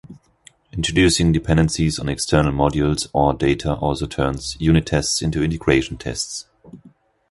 [0.73, 6.47] Introducing dependencies on external modules or data also turns "unit tests" into "integration tests".